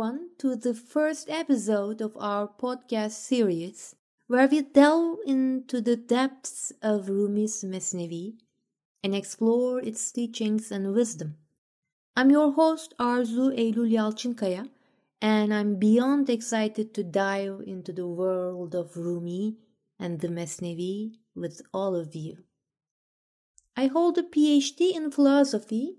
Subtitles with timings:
[0.00, 3.94] everyone to the first episode of our podcast series,
[4.28, 8.36] where we delve into the depths of Rumi's Mesnevi
[9.04, 11.36] and explore its teachings and wisdom.
[12.16, 14.70] I'm your host Arzu Eylül Yalçınkaya,
[15.20, 19.58] and I'm beyond excited to dive into the world of Rumi
[19.98, 22.38] and the Mesnevi with all of you.
[23.76, 25.98] I hold a PhD in philosophy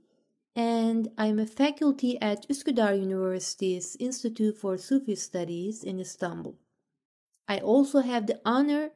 [0.56, 6.56] and I'm a faculty at Üsküdar University's Institute for Sufi Studies in Istanbul.
[7.48, 8.92] I also have the honor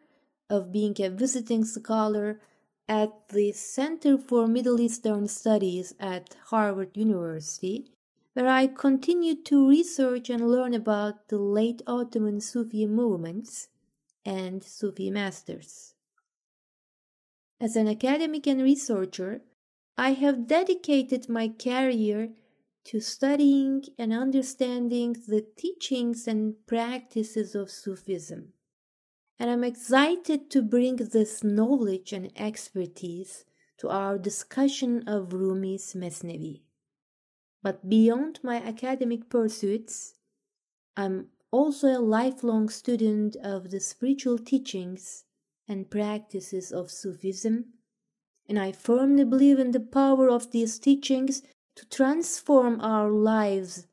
[0.49, 2.39] of being a visiting scholar
[2.87, 7.91] at the Center for Middle Eastern Studies at Harvard University,
[8.33, 13.69] where I continue to research and learn about the late Ottoman Sufi movements
[14.25, 15.93] and Sufi masters.
[17.59, 19.41] As an academic and researcher,
[19.97, 22.33] I have dedicated my career
[22.85, 28.53] to studying and understanding the teachings and practices of Sufism.
[29.39, 33.45] And I'm excited to bring this knowledge and expertise
[33.77, 36.61] to our discussion of Rumi's Mesnevi.
[37.63, 40.13] But beyond my academic pursuits,
[40.95, 45.23] I'm also a lifelong student of the spiritual teachings
[45.67, 47.73] and practices of Sufism
[48.47, 51.41] and I firmly believe in the power of these teachings
[51.75, 53.87] to transform our lives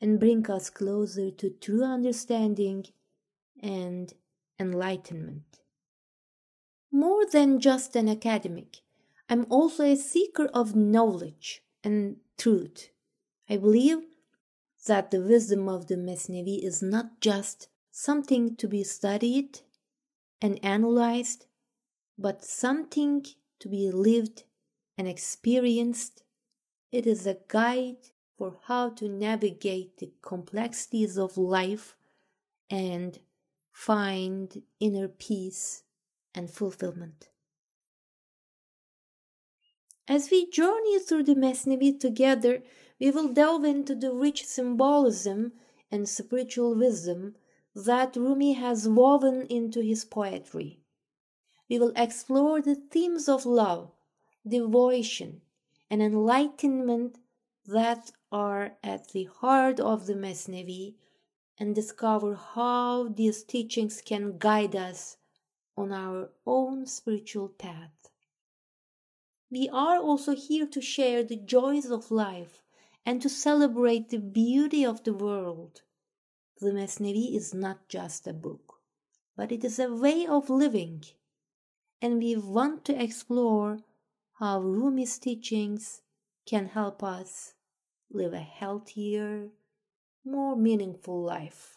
[0.00, 2.86] and bring us closer to true understanding
[3.62, 4.12] and
[4.58, 5.60] enlightenment.
[6.90, 8.78] More than just an academic,
[9.28, 12.90] I'm also a seeker of knowledge and truth.
[13.48, 13.98] I believe
[14.86, 19.60] that the wisdom of the Mesnevi is not just something to be studied
[20.40, 21.46] and analyzed,
[22.18, 23.24] but something
[23.60, 24.44] to be lived
[24.98, 26.22] and experienced.
[26.90, 31.94] It is a guide for how to navigate the complexities of life
[32.68, 33.18] and
[33.72, 35.84] find inner peace
[36.34, 37.28] and fulfillment.
[40.08, 42.62] As we journey through the Mesnevi together,
[42.98, 45.52] we will delve into the rich symbolism
[45.90, 47.36] and spiritual wisdom
[47.74, 50.79] that Rumi has woven into his poetry
[51.70, 53.92] we will explore the themes of love,
[54.46, 55.40] devotion,
[55.88, 57.16] and enlightenment
[57.64, 60.96] that are at the heart of the Mesnevi
[61.58, 65.16] and discover how these teachings can guide us
[65.76, 68.10] on our own spiritual path.
[69.48, 72.64] We are also here to share the joys of life
[73.06, 75.82] and to celebrate the beauty of the world.
[76.60, 78.80] The Mesnevi is not just a book,
[79.36, 81.04] but it is a way of living
[82.02, 83.80] and we want to explore
[84.38, 86.02] how Rumi's teachings
[86.46, 87.54] can help us
[88.10, 89.48] live a healthier,
[90.24, 91.76] more meaningful life.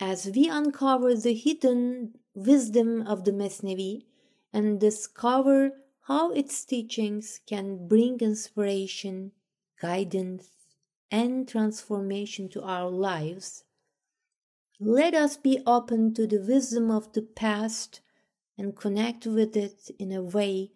[0.00, 4.04] As we uncover the hidden wisdom of the Mesnevi
[4.52, 9.32] and discover how its teachings can bring inspiration,
[9.80, 10.50] guidance,
[11.10, 13.64] and transformation to our lives,
[14.80, 18.00] let us be open to the wisdom of the past
[18.56, 20.70] and connect with it in a way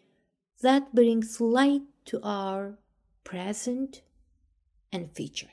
[0.61, 2.79] that brings light to our
[3.23, 4.03] present
[4.93, 5.51] and future.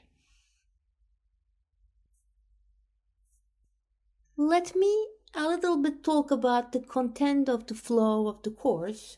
[4.36, 9.18] Let me a little bit talk about the content of the flow of the course.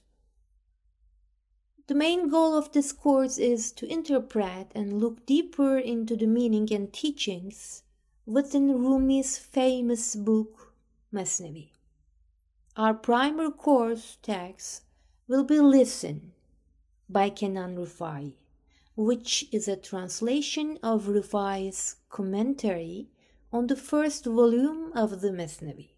[1.88, 6.68] The main goal of this course is to interpret and look deeper into the meaning
[6.74, 7.84] and teachings
[8.26, 10.74] within Rumi's famous book
[11.14, 11.70] Masnavi.
[12.78, 14.84] Our primary course text
[15.28, 16.31] will be Listen
[17.10, 18.34] by Kenan Rifai,
[18.96, 23.10] which is a translation of Rifai's commentary
[23.51, 25.90] on the first volume of the Masnavi.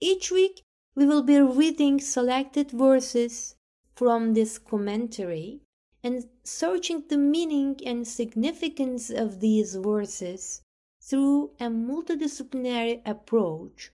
[0.00, 0.62] Each week
[0.94, 3.56] we will be reading selected verses
[3.94, 5.62] from this commentary
[6.04, 10.61] and searching the meaning and significance of these verses
[11.02, 13.90] through a multidisciplinary approach,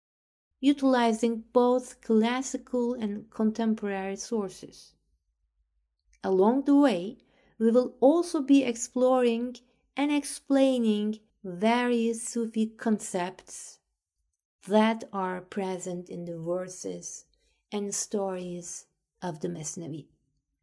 [0.61, 4.93] utilizing both classical and contemporary sources.
[6.23, 7.17] Along the way,
[7.59, 9.57] we will also be exploring
[9.97, 13.79] and explaining various Sufi concepts
[14.67, 17.25] that are present in the verses
[17.73, 18.87] and stories
[19.23, 20.07] of the Mesnevi.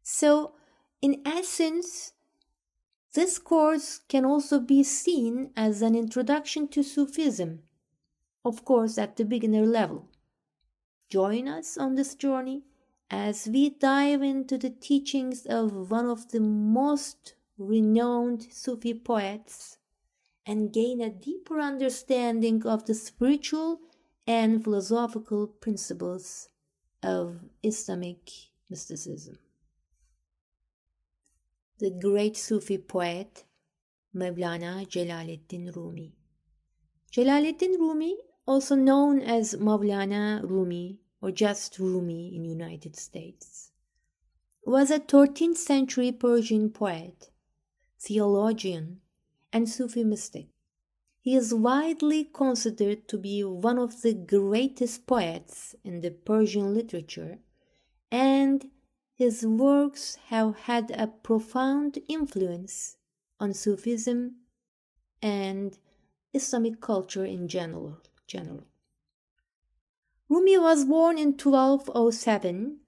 [0.02, 0.54] So,
[1.02, 2.12] in essence,
[3.16, 7.62] this course can also be seen as an introduction to Sufism,
[8.44, 10.10] of course at the beginner level.
[11.08, 12.64] Join us on this journey
[13.10, 19.78] as we dive into the teachings of one of the most renowned Sufi poets
[20.44, 23.80] and gain a deeper understanding of the spiritual
[24.26, 26.50] and philosophical principles
[27.02, 28.30] of Islamic
[28.68, 29.38] mysticism.
[31.78, 33.44] The great Sufi poet
[34.14, 36.14] Mevlana Celaleddin Rumi.
[37.12, 43.72] Celaleddin Rumi, also known as Mevlana Rumi or just Rumi in United States,
[44.64, 47.30] was a 13th century Persian poet,
[48.00, 49.02] theologian,
[49.52, 50.46] and Sufi mystic.
[51.20, 57.40] He is widely considered to be one of the greatest poets in the Persian literature,
[58.10, 58.70] and
[59.16, 62.98] his works have had a profound influence
[63.40, 64.36] on Sufism
[65.22, 65.78] and
[66.34, 67.98] Islamic culture in general.
[68.26, 68.64] general.
[70.28, 72.80] Rumi was born in 1207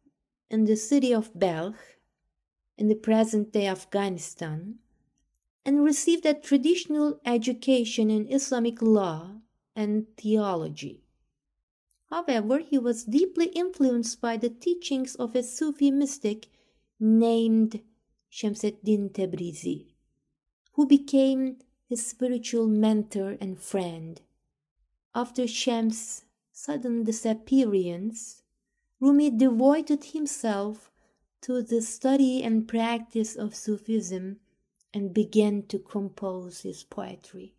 [0.51, 1.99] in the city of Balkh
[2.77, 4.81] in the present day Afghanistan
[5.65, 9.41] and received a traditional education in Islamic law
[9.75, 11.08] and theology.
[12.11, 16.49] However, he was deeply influenced by the teachings of a Sufi mystic
[16.99, 17.83] named
[18.31, 19.95] Shamseddin Tabrizi,
[20.73, 24.21] who became his spiritual mentor and friend.
[25.15, 28.43] After Shams' sudden disappearance,
[29.01, 30.91] Rumi devoted himself
[31.43, 34.41] to the study and practice of Sufism
[34.93, 37.55] and began to compose his poetry.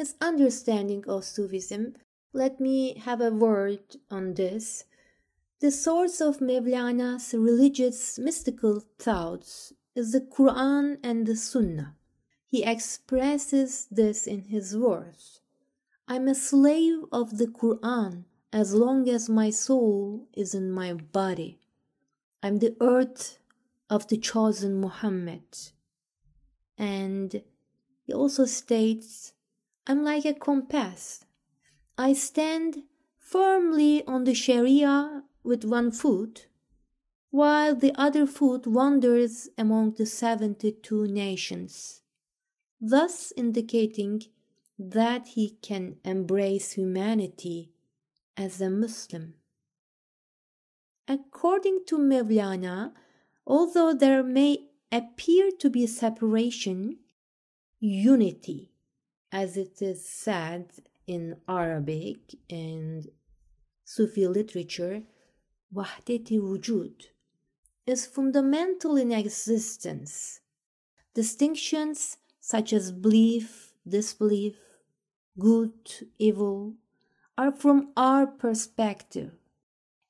[0.00, 1.94] His understanding of Sufism,
[2.32, 4.84] let me have a word on this.
[5.60, 11.96] The source of Mevlana's religious mystical thoughts is the Quran and the Sunnah.
[12.46, 15.42] He expresses this in his words
[16.08, 18.24] I'm a slave of the Quran
[18.54, 21.60] as long as my soul is in my body.
[22.42, 23.38] I'm the earth
[23.90, 25.44] of the chosen Muhammad.
[26.78, 27.42] And
[28.06, 29.34] he also states,
[29.86, 31.24] I'm like a compass.
[31.96, 32.84] I stand
[33.18, 36.48] firmly on the Sharia with one foot,
[37.30, 42.02] while the other foot wanders among the 72 nations,
[42.80, 44.22] thus indicating
[44.78, 47.72] that he can embrace humanity
[48.36, 49.34] as a Muslim.
[51.06, 52.92] According to Mevlana,
[53.46, 56.98] although there may appear to be separation,
[57.78, 58.69] unity,
[59.32, 60.66] as it is said
[61.06, 63.08] in Arabic and
[63.84, 65.02] Sufi literature,
[65.74, 67.06] wahdeti wujud,
[67.86, 70.40] is fundamental in existence.
[71.14, 74.56] Distinctions such as belief, disbelief,
[75.38, 75.72] good,
[76.18, 76.74] evil,
[77.36, 79.32] are from our perspective.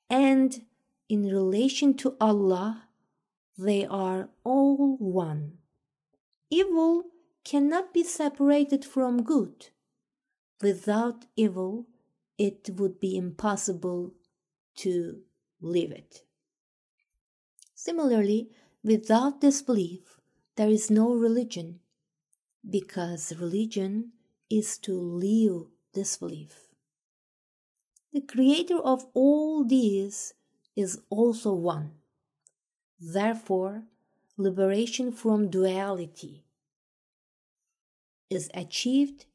[0.09, 0.65] And
[1.09, 2.85] in relation to Allah,
[3.57, 5.59] they are all one.
[6.51, 7.05] Evil
[7.45, 9.69] cannot be separated from good.
[10.61, 11.87] Without evil,
[12.39, 14.15] it would be impossible
[14.77, 15.21] to
[15.61, 16.23] live it.
[17.75, 18.51] Similarly,
[18.83, 20.21] without disbelief,
[20.57, 21.81] there is no religion,
[22.69, 24.13] because religion
[24.51, 26.69] is to live disbelief.
[28.13, 30.35] The creator of all these
[30.77, 31.93] is also one.
[32.99, 33.85] Therefore,
[34.37, 36.45] liberation from duality
[38.31, 39.27] is achieved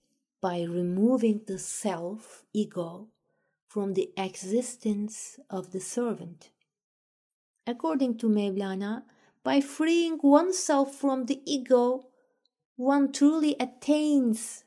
[0.42, 3.10] by removing the self ego
[3.68, 6.50] from the existence of the servant.
[7.68, 9.04] According to Mevlana,
[9.44, 12.08] by freeing oneself from the ego,
[12.78, 14.64] one truly attains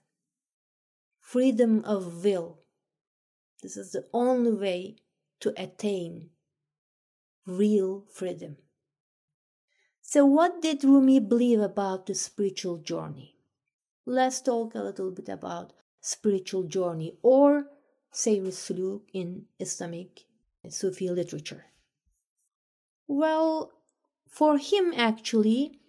[1.21, 2.59] freedom of will.
[3.63, 4.97] This is the only way
[5.41, 6.31] to attain
[7.47, 8.57] real freedom.
[10.03, 13.38] So, what did Rumi believe about the spiritual journey?
[14.11, 17.67] Let's talk a little bit about spiritual journey or
[18.11, 20.25] Seyr Suluk in Islamic
[20.71, 21.67] Sufi literature.
[23.07, 23.71] Well,
[24.27, 25.81] for him actually,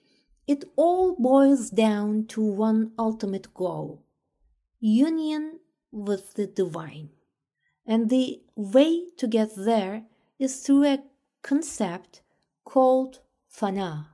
[0.47, 4.03] it all boils down to one ultimate goal
[4.81, 7.11] union with the divine.
[7.85, 10.03] And the way to get there
[10.37, 11.03] is through a
[11.41, 12.21] concept
[12.65, 14.07] called fana,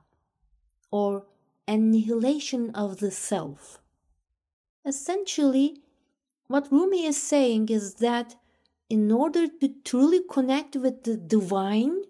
[0.92, 1.26] or
[1.66, 3.80] annihilation of the self.
[4.86, 5.82] Essentially,
[6.46, 8.36] what Rumi is saying is that
[8.88, 12.02] in order to truly connect with the divine,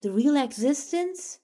[0.00, 1.38] the real existence,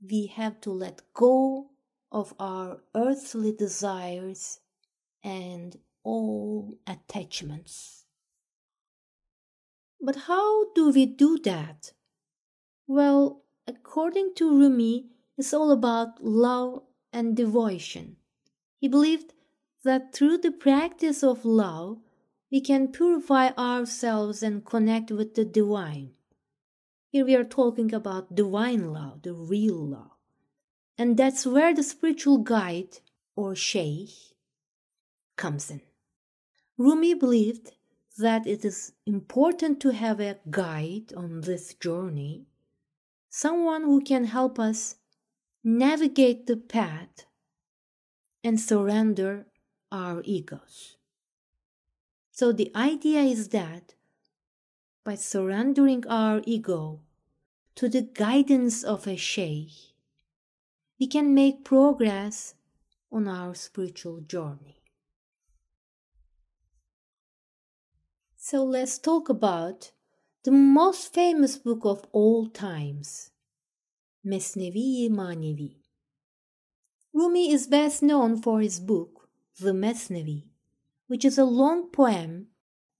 [0.00, 1.70] we have to let go
[2.12, 4.60] of our earthly desires
[5.24, 8.04] and all attachments.
[10.00, 11.92] But how do we do that?
[12.86, 18.16] Well, according to Rumi, it's all about love and devotion.
[18.80, 19.32] He believed
[19.84, 21.98] that through the practice of love,
[22.50, 26.12] we can purify ourselves and connect with the divine.
[27.10, 30.10] Here we are talking about divine love, the real love.
[30.96, 32.98] And that's where the spiritual guide
[33.36, 34.10] or sheikh
[35.36, 35.82] comes in.
[36.76, 37.72] Rumi believed
[38.18, 42.46] that it is important to have a guide on this journey,
[43.30, 44.96] someone who can help us
[45.62, 47.26] navigate the path
[48.42, 49.46] and surrender
[49.90, 50.96] our egos.
[52.30, 53.94] So the idea is that
[55.04, 57.00] by surrendering our ego
[57.74, 59.72] to the guidance of a sheikh,
[61.00, 62.54] we can make progress
[63.10, 64.82] on our spiritual journey.
[68.36, 69.90] So let's talk about
[70.44, 73.30] the most famous book of all times,
[74.24, 75.76] Mesnevi Manevi.
[77.12, 79.27] Rumi is best known for his book,
[79.60, 80.44] The Mesnevi,
[81.08, 82.46] which is a long poem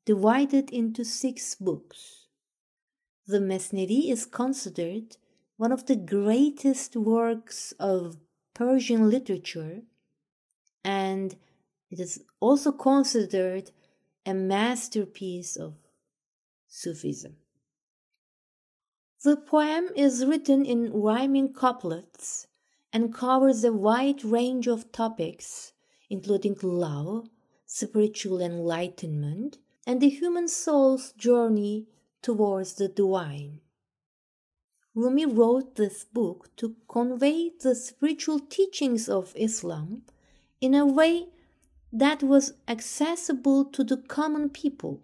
[0.05, 2.27] divided into six books.
[3.29, 5.19] The Mesnevi is considered
[5.57, 8.17] one of the greatest works of
[8.55, 9.83] Persian literature,
[10.83, 11.37] and
[11.91, 13.71] it is also considered
[14.27, 15.75] a masterpiece of
[16.67, 17.37] Sufism.
[19.23, 22.49] The poem is written in rhyming couplets
[22.93, 25.73] and covers a wide range of topics,
[26.11, 27.29] including love,
[27.67, 31.87] spiritual enlightenment, and the human soul's journey
[32.23, 33.61] towards the divine.
[34.95, 40.03] Rumi wrote this book to convey the spiritual teachings of Islam
[40.61, 41.29] in a way
[41.93, 45.03] that was accessible to the common people.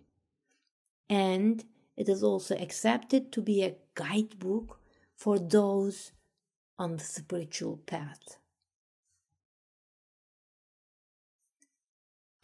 [1.08, 1.64] And
[1.96, 4.80] it is also accepted to be a guidebook
[5.14, 6.12] for those
[6.78, 8.38] on the spiritual path.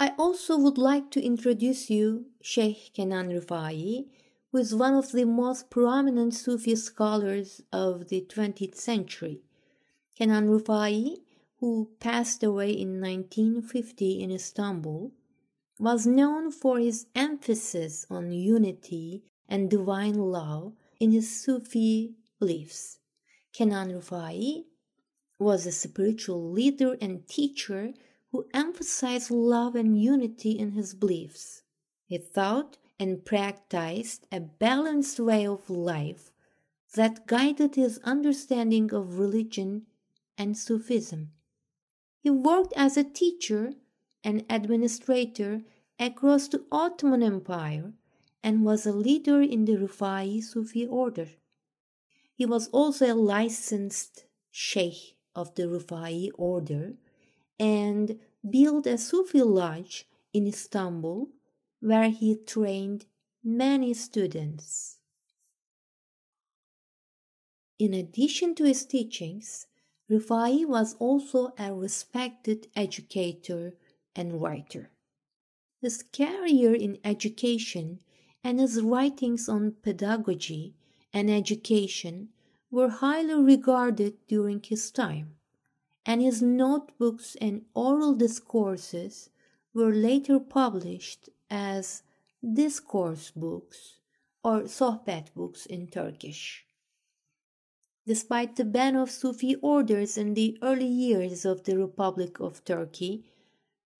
[0.02, 4.07] I also would like to introduce you Sheikh Kenan Rifai,
[4.50, 9.42] who is one of the most prominent Sufi scholars of the 20th century.
[10.16, 11.19] Kenan Rifai,
[11.59, 15.12] who passed away in 1950 in Istanbul,
[15.78, 23.00] was known for his emphasis on unity and divine love in his Sufi beliefs.
[23.52, 24.64] Kenan Rifai
[25.38, 27.92] was a spiritual leader and teacher
[28.32, 31.62] who emphasized love and unity in his beliefs.
[32.06, 36.32] He thought and practiced a balanced way of life
[36.94, 39.87] that guided his understanding of religion
[40.37, 41.32] and Sufism.
[42.20, 43.72] He worked as a teacher
[44.22, 45.62] and administrator
[45.99, 47.92] across the Ottoman Empire
[48.42, 51.28] and was a leader in the Rifai Sufi order.
[52.34, 56.94] He was also a licensed sheikh of the Rifai order
[57.61, 61.29] and built a Sufi lodge in Istanbul
[61.81, 63.05] where he trained
[63.45, 64.99] many students.
[67.79, 69.67] In addition to his teachings,
[70.11, 73.75] Rifai was also a respected educator
[74.17, 74.90] and writer.
[75.81, 78.00] His career in education
[78.43, 80.75] and his writings on pedagogy
[81.12, 82.31] and education
[82.71, 85.37] were highly regarded during his time,
[86.11, 89.31] and his notebooks and oral discourses
[89.73, 92.02] were later published as
[92.43, 94.00] discourse books
[94.43, 96.64] or sohbet books in Turkish.
[98.09, 103.25] Despite the ban of Sufi orders in the early years of the Republic of Turkey,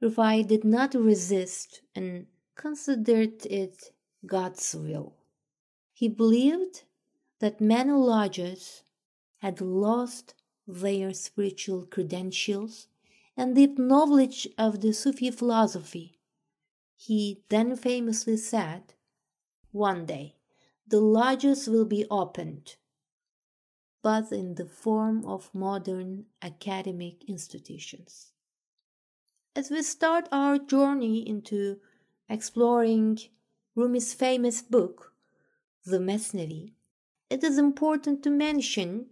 [0.03, 2.27] Rifai did not resist and
[2.57, 3.93] considered it
[4.27, 5.15] God's will.
[5.93, 6.83] He believed
[7.39, 8.83] that many lodges
[9.39, 10.35] had lost
[10.75, 12.87] their spiritual credentials
[13.37, 16.21] and deep knowledge of the Sufi philosophy
[17.01, 18.93] he then famously said,
[19.73, 20.37] One day
[20.87, 22.77] the lodges will be opened,
[24.03, 28.33] but in the form of modern academic institutions.
[29.57, 31.81] As we start our journey into
[32.29, 33.19] exploring
[33.75, 35.15] Rumi's famous book,
[35.87, 36.75] The Mesnevi,
[37.31, 39.07] it is important to mention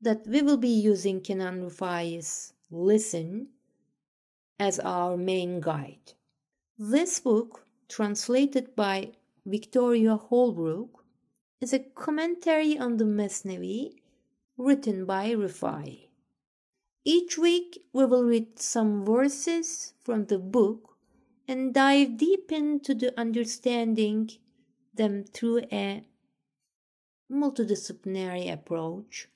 [0.00, 3.48] that we will be using Kenan Rifai's Listen
[4.58, 6.12] as our main guide.
[6.78, 9.12] This book, translated by
[9.46, 11.04] Victoria Holbrook,
[11.60, 13.94] is a commentary on the Mesnevi
[14.56, 16.08] written by Rifai.
[17.04, 20.96] Each week we will read some verses from the book
[21.48, 24.30] and dive deep into the understanding
[24.94, 26.04] them through a
[27.32, 29.28] multidisciplinary approach.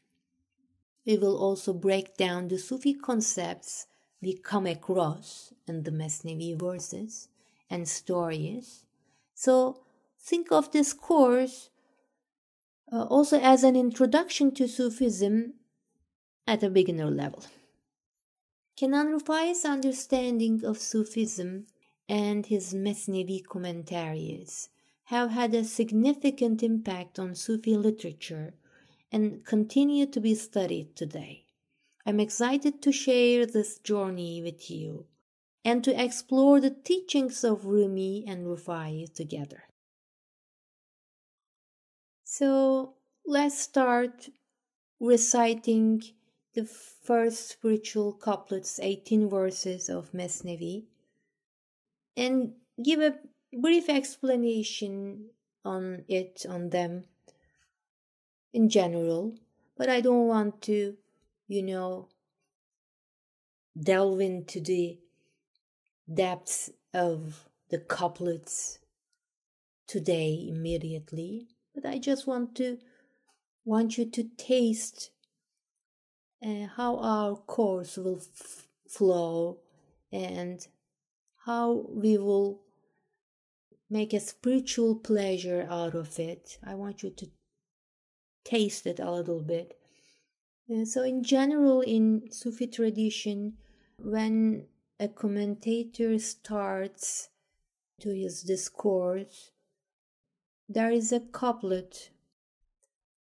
[1.04, 3.86] We will also break down the Sufi concepts
[4.20, 7.28] we come across in the Mesnevi verses
[7.68, 8.84] and stories.
[9.34, 9.80] So
[10.18, 11.70] think of this course
[12.92, 15.54] uh, also as an introduction to Sufism
[16.46, 17.44] at a beginner level.
[18.76, 21.66] Kenan Rifai's understanding of Sufism
[22.08, 24.68] and his Mesnevi commentaries
[25.04, 28.54] have had a significant impact on Sufi literature
[29.12, 31.44] and continue to be studied today.
[32.06, 35.06] I'm excited to share this journey with you
[35.64, 39.64] and to explore the teachings of Rumi and Rifai together.
[42.24, 42.94] So
[43.26, 44.30] let's start
[44.98, 46.02] reciting
[46.54, 50.86] the first spiritual couplets, 18 verses of Mesnevi,
[52.16, 53.18] and give a
[53.60, 55.30] brief explanation
[55.64, 57.04] on it, on them
[58.52, 59.34] in general.
[59.76, 60.96] But I don't want to,
[61.48, 62.08] you know,
[63.80, 64.98] delve into the
[66.12, 68.78] depths of the couplets
[69.86, 71.48] today immediately.
[71.74, 72.78] But I just want to
[73.64, 75.10] want you to taste
[76.44, 79.58] uh, how our course will f- flow
[80.12, 80.66] and
[81.46, 82.60] how we will
[83.88, 86.58] make a spiritual pleasure out of it.
[86.64, 87.30] I want you to
[88.44, 89.78] taste it a little bit.
[90.68, 93.58] And so, in general, in Sufi tradition,
[93.98, 94.66] when
[94.98, 97.28] a commentator starts
[98.00, 99.50] to his discourse,
[100.68, 102.10] there is a couplet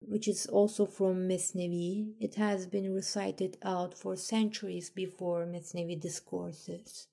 [0.02, 2.14] which is also from Mesnevi.
[2.20, 7.08] It has been recited out for centuries before Mesnevi discourses.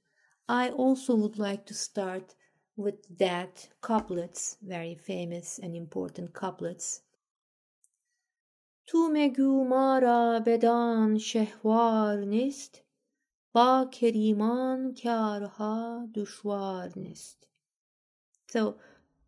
[0.48, 2.34] I also would like to start
[2.76, 7.02] with that couplets, very famous and important couplets.
[8.90, 12.80] Tu megu mara bedan shehwar nist,
[13.52, 17.36] ba keriman karha dushwar nist.
[18.48, 18.78] So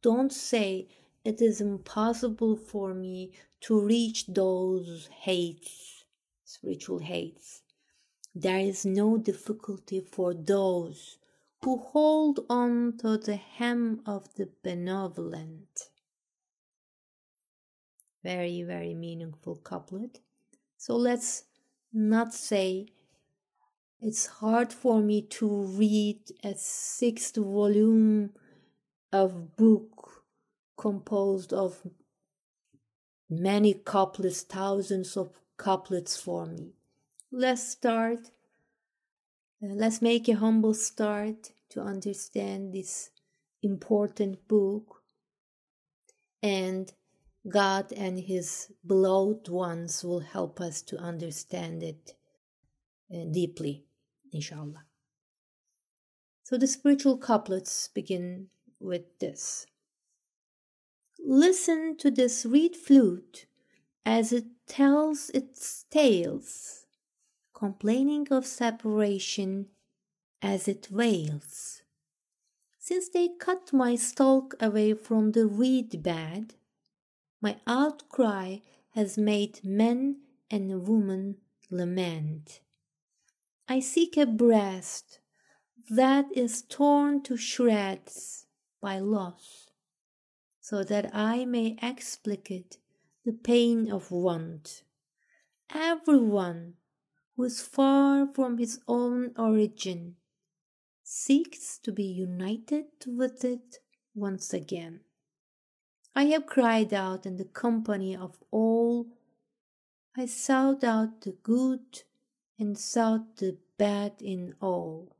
[0.00, 0.88] don't say
[1.26, 6.04] it is impossible for me to reach those hates,
[6.42, 7.60] spiritual hates.
[8.34, 11.18] There is no difficulty for those
[11.62, 15.89] who hold on to the hem of the benevolent.
[18.22, 20.20] Very, very meaningful couplet.
[20.76, 21.44] So let's
[21.92, 22.86] not say
[24.00, 28.30] it's hard for me to read a sixth volume
[29.12, 30.24] of book
[30.76, 31.80] composed of
[33.28, 36.72] many couplets, thousands of couplets for me.
[37.30, 38.30] Let's start.
[39.62, 43.10] Uh, let's make a humble start to understand this
[43.62, 45.02] important book.
[46.42, 46.90] And
[47.48, 52.14] God and His beloved ones will help us to understand it
[53.12, 53.84] uh, deeply,
[54.32, 54.84] inshallah.
[56.42, 58.48] So the spiritual couplets begin
[58.78, 59.66] with this.
[61.24, 63.46] Listen to this reed flute
[64.04, 66.86] as it tells its tales,
[67.54, 69.66] complaining of separation
[70.42, 71.82] as it wails.
[72.78, 76.54] Since they cut my stalk away from the reed bed,
[77.40, 78.58] my outcry
[78.90, 81.36] has made men and women
[81.70, 82.60] lament.
[83.68, 85.20] I seek a breast
[85.88, 88.46] that is torn to shreds
[88.80, 89.70] by loss
[90.60, 92.78] so that I may explicate
[93.24, 94.82] the pain of want.
[95.72, 96.74] Everyone
[97.36, 100.16] who is far from his own origin
[101.02, 103.78] seeks to be united with it
[104.14, 105.00] once again.
[106.14, 109.06] I have cried out in the company of all.
[110.16, 112.02] I sought out the good
[112.58, 115.16] and sought the bad in all.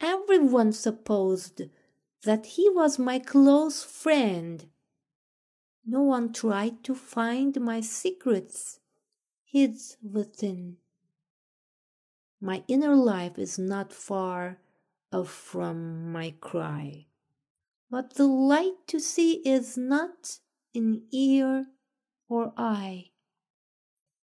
[0.00, 1.62] Everyone supposed
[2.22, 4.66] that he was my close friend.
[5.84, 8.80] No one tried to find my secrets
[9.44, 10.76] hid within.
[12.40, 14.58] My inner life is not far
[15.12, 17.06] off from my cry,
[17.90, 20.38] but the light to see is not
[20.74, 21.66] in ear
[22.28, 23.10] or eye.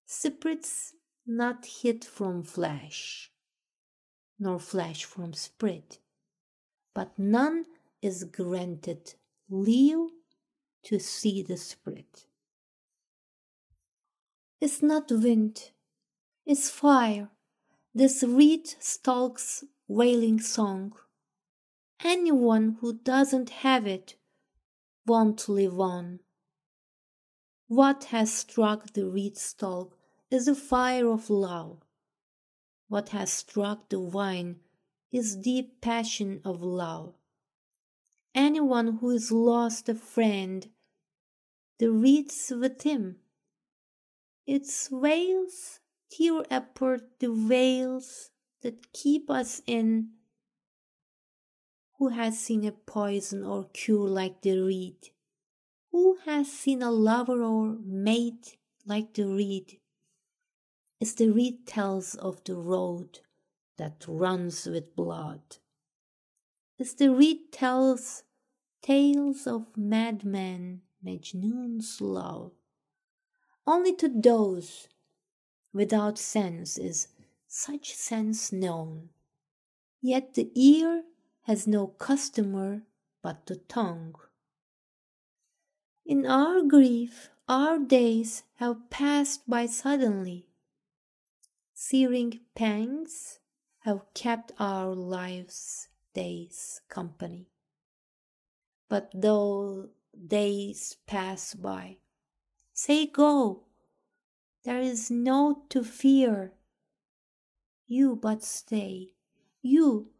[0.06, 0.94] Spirits
[1.26, 3.32] not hid from flesh,
[4.40, 6.00] nor flesh from spirit,
[6.94, 7.66] but none
[8.02, 9.16] is granted
[9.50, 10.10] leave
[10.84, 12.26] to see the Spirit.
[14.60, 15.72] It's not wind,
[16.46, 17.30] it's fire.
[17.94, 20.94] This reed stalk's wailing song.
[22.04, 24.16] Anyone who doesn't have it
[25.08, 26.20] won't live on.
[27.68, 29.98] What has struck the reed stalk
[30.30, 31.80] is the fire of love.
[32.90, 34.60] What has struck the vine
[35.14, 37.14] is deep passion of love.
[38.36, 40.68] Anyone who has lost a friend,
[41.80, 43.18] the reeds with him.
[44.46, 45.80] Its veils
[46.12, 50.10] tear apart the veils that keep us in.
[52.04, 55.12] Who has seen a poison or cure like the reed?
[55.94, 59.80] Who has seen a lover or mate like the reed?
[61.00, 63.22] As the reed tells of the road
[63.78, 65.60] that runs with blood.
[66.78, 68.24] As the reed tells
[68.82, 72.52] tales of madmen, Majnun's love.
[73.66, 74.90] Only to those
[75.72, 77.08] without sense is
[77.48, 79.08] such sense known.
[80.02, 81.04] Yet the ear
[81.44, 82.84] has no customer
[83.22, 84.16] but the tongue.
[86.06, 90.48] In our grief, our days have passed by suddenly.
[91.74, 93.40] Searing pangs
[93.80, 97.50] have kept our lives' days company.
[98.88, 101.98] But though days pass by,
[102.74, 103.64] say go,
[104.64, 106.54] there is naught to fear.
[107.86, 109.14] You but stay,
[109.62, 110.13] you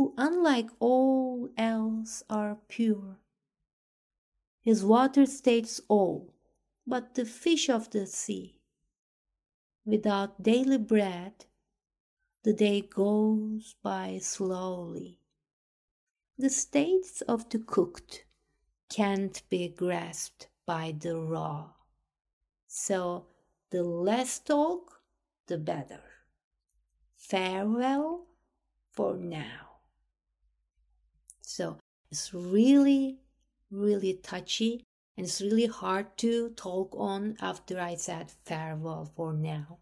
[0.00, 3.18] who unlike all else are pure.
[4.62, 6.32] His water states all,
[6.86, 8.62] but the fish of the sea.
[9.84, 11.44] Without daily bread,
[12.44, 15.18] the day goes by slowly.
[16.38, 18.24] The states of the cooked
[18.88, 21.72] can't be grasped by the raw.
[22.66, 23.26] So
[23.68, 25.02] the less talk,
[25.46, 26.04] the better.
[27.18, 28.28] Farewell
[28.90, 29.69] for now.
[31.50, 31.78] So
[32.12, 33.18] it's really
[33.72, 34.84] really touchy
[35.16, 39.78] and it's really hard to talk on after I said farewell for now.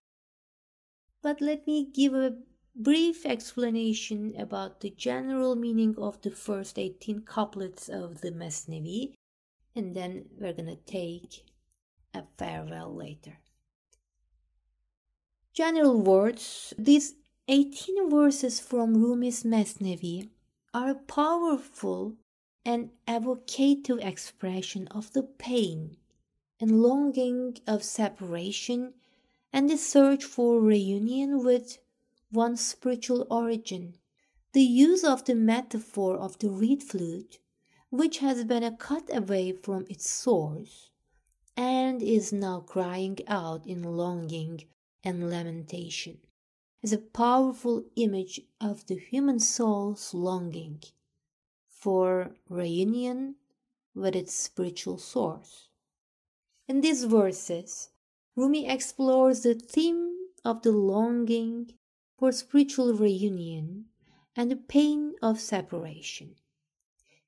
[1.22, 2.38] But let me give a
[2.74, 9.12] brief explanation about the general meaning of the first 18 couplets of the Mesnevi,
[9.76, 11.44] and then we're gonna take
[12.14, 13.40] a farewell later.
[15.52, 17.14] General words These
[17.46, 20.30] 18 verses from Rumi's Mesnevi
[20.74, 22.16] are a powerful
[22.64, 25.96] and evocative expression of the pain
[26.60, 28.92] and longing of separation
[29.52, 31.78] and the search for reunion with
[32.30, 33.94] one's spiritual origin.
[34.52, 37.38] The use of the metaphor of the reed flute,
[37.90, 40.90] which has been cut away from its source
[41.56, 44.64] and is now crying out in longing
[45.02, 46.18] and lamentation,
[46.82, 50.82] is a powerful image of the human soul's longing
[51.68, 53.34] for reunion
[53.94, 55.68] with its spiritual source.
[56.68, 57.90] In these verses,
[58.36, 61.72] Rumi explores the theme of the longing
[62.16, 63.86] for spiritual reunion
[64.36, 66.36] and the pain of separation.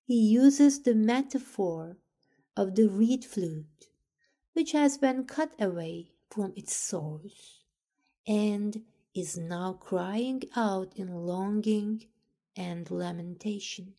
[0.05, 1.97] He uses the metaphor
[2.57, 3.89] of the reed flute,
[4.53, 7.65] which has been cut away from its source
[8.27, 8.85] and
[9.15, 12.07] is now crying out in longing
[12.57, 13.95] and lamentation.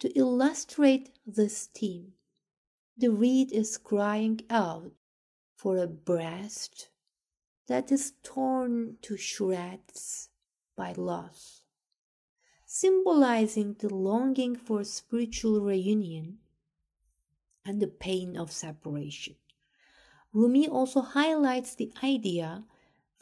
[0.00, 2.12] To illustrate this theme,
[2.96, 4.92] the reed is crying out
[5.56, 6.88] for a breast
[7.66, 10.28] that is torn to shreds
[10.76, 11.62] by loss,
[12.66, 16.38] symbolizing the longing for spiritual reunion
[17.64, 19.36] and the pain of separation.
[20.32, 22.64] Rumi also highlights the idea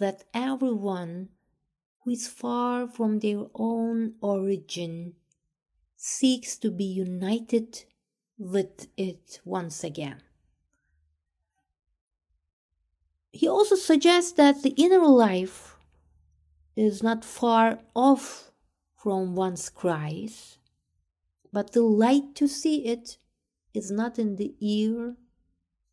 [0.02, 1.28] that everyone
[2.00, 5.14] who is far from their own origin
[5.96, 7.84] seeks to be united
[8.36, 10.20] with it once again.
[13.30, 15.76] He also suggests that the inner life
[16.74, 18.50] is not far off
[18.96, 20.58] from one's cries,
[21.52, 23.18] but the light to see it
[23.72, 25.14] is not in the ear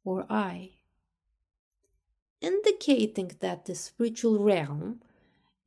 [0.03, 0.71] or eye,
[2.41, 5.01] indicating that the spiritual realm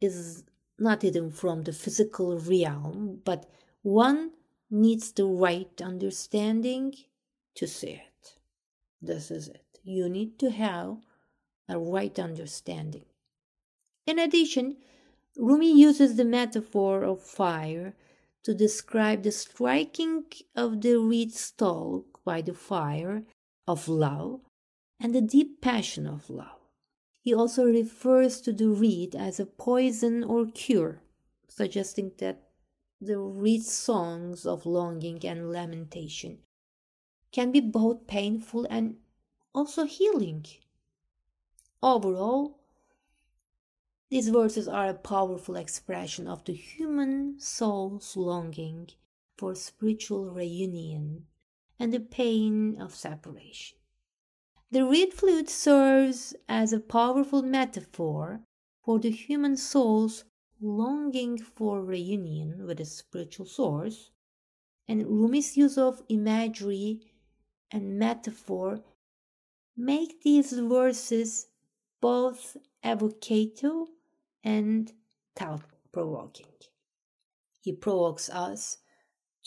[0.01, 0.45] is
[0.79, 3.49] not hidden from the physical realm, but
[3.83, 4.33] one
[4.71, 6.95] needs the right understanding
[7.55, 8.37] to see it.
[9.01, 9.81] This is it.
[9.85, 10.99] You need to have
[11.69, 13.05] a right understanding.
[14.07, 14.77] In addition,
[15.37, 17.95] Rumi uses the metaphor of fire
[18.45, 20.25] to describe the striking
[20.57, 23.23] of the reed stalk by the fire
[23.67, 24.41] of love
[24.99, 26.62] and the deep passion of love.
[27.23, 31.03] He also refers to the reed as a poison or cure,
[31.47, 32.51] suggesting that
[33.01, 36.39] the rich songs of longing and lamentation
[37.31, 38.97] can be both painful and
[39.55, 40.45] also healing.
[41.81, 42.59] Overall,
[44.11, 48.91] these verses are a powerful expression of the human soul's longing
[49.39, 51.27] for spiritual reunion
[51.79, 53.79] and the pain of separation.
[54.73, 58.41] The reed flute serves as a powerful metaphor
[58.83, 60.25] for the human soul's
[60.63, 64.13] longing for reunion with a spiritual source,
[64.89, 67.03] and Rumi's use of imagery
[67.71, 68.83] and metaphor
[69.77, 71.49] make these verses
[72.01, 73.89] both evocative
[74.43, 74.91] and
[75.37, 76.47] thought provoking.
[77.61, 78.79] He provokes us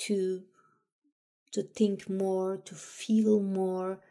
[0.01, 0.43] to
[1.51, 4.01] to think more, to feel more,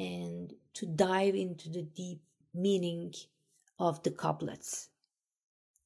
[0.00, 2.22] and to dive into the deep
[2.54, 3.12] meaning
[3.78, 4.88] of the couplets.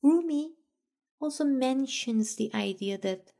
[0.02, 0.52] Rumi
[1.20, 3.32] also mentions the idea that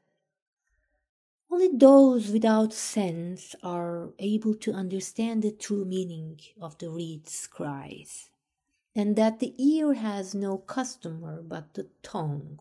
[1.50, 8.30] only those without sense are able to understand the true meaning of the reed's cries,
[8.96, 12.58] and that the ear has no customer but the tongue,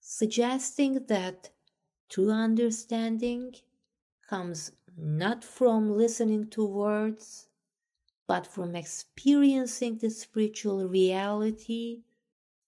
[0.00, 1.50] suggesting that
[2.10, 3.54] true understanding
[4.28, 7.48] comes not from listening to words,
[8.26, 12.02] but from experiencing the spiritual reality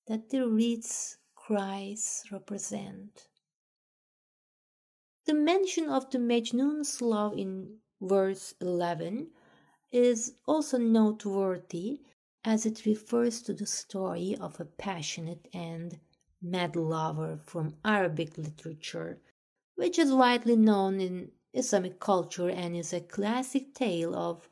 [0.06, 3.28] that the reed's cries represent.
[5.24, 9.30] The mention of the Majnun's love in verse 11
[9.92, 12.00] is also noteworthy
[12.44, 16.00] as it refers to the story of a passionate and
[16.40, 19.20] mad lover from Arabic literature,
[19.76, 24.49] which is widely known in Islamic culture and is a classic tale of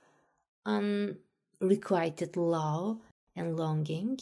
[0.67, 3.01] unrequited love
[3.35, 4.19] and longing.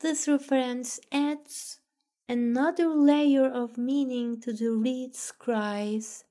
[0.00, 1.80] This reference adds
[2.28, 6.24] another layer of meaning to the reed's cries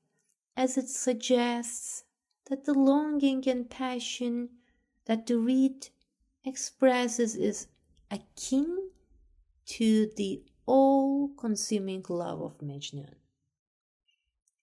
[0.58, 2.04] as it suggests
[2.50, 4.50] that the longing and passion
[5.06, 5.89] that the reed
[6.44, 7.68] expresses is
[8.12, 8.89] akin
[9.65, 13.15] to the all consuming love of Majnun.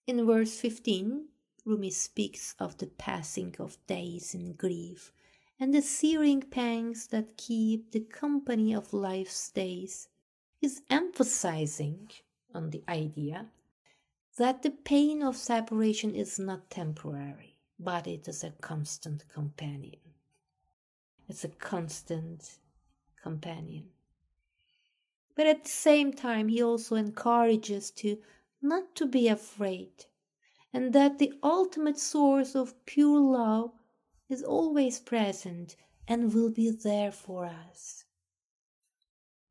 [0.05, 1.29] In verse 15,
[1.65, 5.13] Rumi speaks of the passing of days in grief
[5.59, 10.09] and the searing pangs that keep the company of life's days
[10.61, 12.09] is emphasizing
[12.53, 13.47] on the idea
[14.37, 20.01] that the pain of separation is not temporary, but it is a constant companion.
[21.29, 22.57] It's a constant
[23.21, 23.85] companion.
[25.35, 28.17] But at the same time, he also encourages to
[28.63, 30.05] not to be afraid,
[30.71, 33.71] and that the ultimate source of pure love
[34.29, 35.75] is always present
[36.07, 38.05] and will be there for us.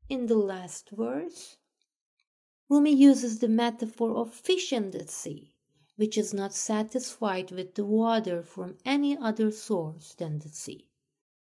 [0.09, 1.57] In the last verse,
[2.69, 5.53] Rumi uses the metaphor of fish in the sea,
[5.95, 10.89] which is not satisfied with the water from any other source than the sea,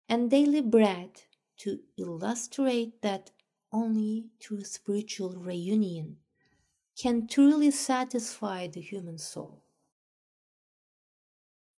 [0.09, 1.21] and daily bread
[1.57, 3.31] to illustrate that
[3.71, 6.17] only through spiritual reunion
[7.01, 9.63] can truly satisfy the human soul.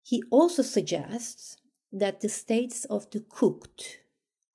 [0.02, 1.58] He also suggests
[1.92, 4.00] that the states of the cooked,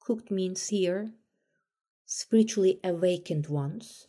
[0.01, 1.13] cooked means here
[2.05, 4.07] spiritually awakened ones.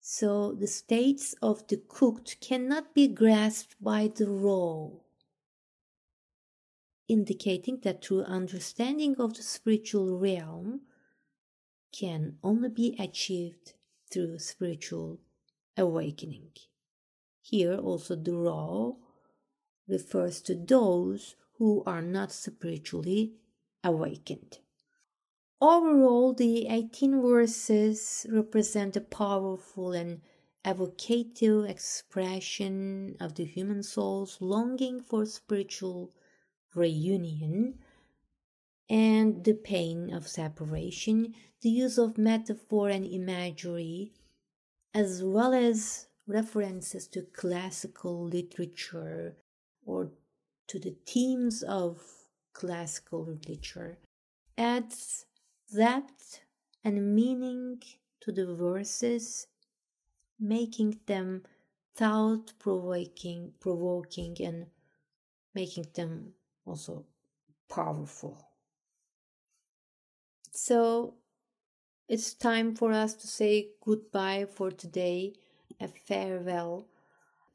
[0.00, 4.88] So the states of the cooked cannot be grasped by the raw,
[7.08, 10.80] indicating that true understanding of the spiritual realm
[11.92, 13.74] can only be achieved
[14.10, 15.18] through spiritual
[15.76, 16.50] awakening.
[17.40, 18.92] Here also the raw
[19.88, 23.34] refers to those who are not spiritually
[23.84, 24.58] awakened.
[25.60, 30.20] Overall, the 18 verses represent a powerful and
[30.66, 36.12] evocative expression of the human soul's longing for spiritual
[36.74, 37.78] reunion
[38.90, 44.12] and the pain of separation, the use of metaphor and imagery,
[44.96, 49.36] as well as references to classical literature
[49.84, 50.10] or
[50.66, 52.02] to the themes of
[52.54, 53.98] classical literature
[54.56, 55.26] adds
[55.76, 56.40] depth
[56.82, 57.78] and meaning
[58.22, 59.48] to the verses,
[60.40, 61.42] making them
[61.94, 64.64] thought provoking, provoking and
[65.54, 66.32] making them
[66.64, 67.04] also
[67.68, 68.48] powerful.
[70.52, 71.16] So
[72.08, 75.32] it's time for us to say goodbye for today,
[75.80, 76.86] a farewell.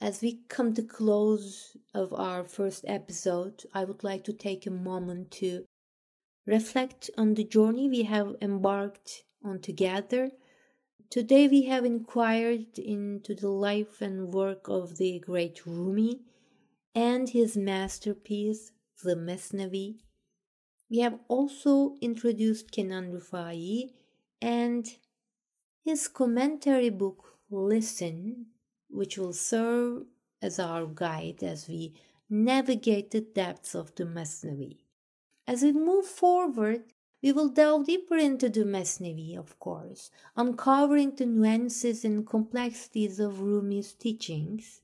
[0.02, 4.72] As we come to close of our first episode, I would like to take a
[4.72, 5.64] moment to
[6.46, 10.32] reflect on the journey we have embarked on together.
[11.10, 16.20] Today we have inquired into the life and work of the great Rumi,
[16.94, 20.00] and his masterpiece, the Mesnevi.
[20.90, 23.92] We have also introduced Kenan Rifai
[24.42, 24.88] and
[25.84, 28.46] his commentary book, Listen,
[28.90, 30.06] which will serve
[30.42, 31.94] as our guide as we
[32.30, 34.78] navigate the depths of the Mesnevi.
[35.46, 36.84] As we move forward,
[37.22, 43.42] we will delve deeper into the Mesnevi, of course, uncovering the nuances and complexities of
[43.42, 44.82] Rumi's teachings.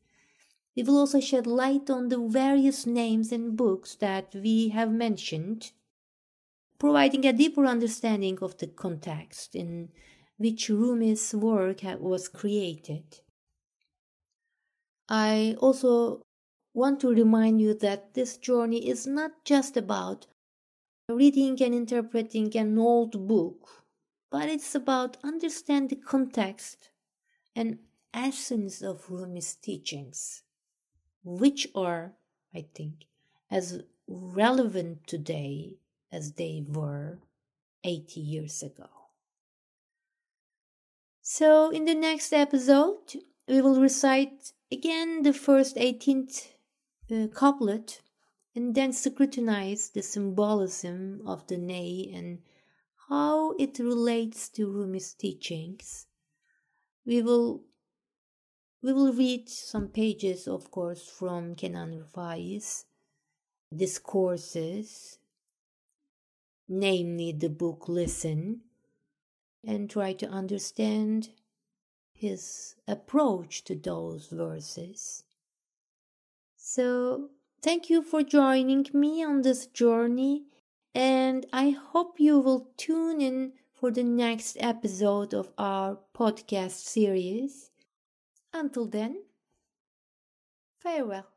[0.76, 5.72] We will also shed light on the various names and books that we have mentioned,
[6.80, 9.90] providing a deeper understanding of the context in
[10.38, 13.20] which Rumi's work was created.
[15.10, 16.22] I also
[16.74, 20.28] want to remind you that this journey is not just about
[21.10, 23.86] reading and interpreting an old book,
[24.30, 26.92] but it's about understanding the context
[27.56, 27.80] and
[28.14, 30.44] essence of Rumi's teachings,
[31.24, 32.14] which are,
[32.54, 33.06] I think,
[33.50, 35.78] as relevant today
[36.12, 37.20] as they were
[37.84, 38.90] 80 years ago.
[41.22, 43.16] So, in the next episode,
[43.48, 46.48] we will recite again the first 18th
[47.12, 48.02] uh, couplet
[48.56, 52.40] and then scrutinize the symbolism of the ney and
[53.10, 56.08] how it relates to Rumi's teachings.
[57.06, 57.64] We will
[58.82, 62.86] we will read some pages, of course, from Kenan Rifai's
[63.76, 65.18] discourses,
[66.68, 68.62] namely the book Listen,
[69.66, 71.30] and try to understand
[72.14, 75.24] his approach to those verses.
[76.56, 77.30] So
[77.62, 80.44] Thank you for joining me on this journey,
[80.94, 87.72] and I hope you will tune in for the next episode of our podcast series.
[88.54, 89.24] Until then,
[90.80, 91.37] farewell.